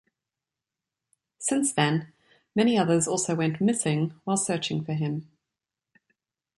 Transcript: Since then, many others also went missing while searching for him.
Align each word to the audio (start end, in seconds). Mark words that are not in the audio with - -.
Since 1.37 1.73
then, 1.73 2.11
many 2.55 2.75
others 2.75 3.07
also 3.07 3.35
went 3.35 3.61
missing 3.61 4.19
while 4.23 4.35
searching 4.35 4.83
for 4.83 4.93
him. 4.95 5.29